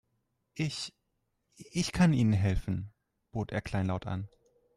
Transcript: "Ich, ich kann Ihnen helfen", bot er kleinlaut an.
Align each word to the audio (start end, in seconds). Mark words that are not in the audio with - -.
"Ich, 0.55 0.95
ich 1.57 1.91
kann 1.91 2.11
Ihnen 2.11 2.33
helfen", 2.33 2.91
bot 3.31 3.51
er 3.51 3.61
kleinlaut 3.61 4.07
an. 4.07 4.27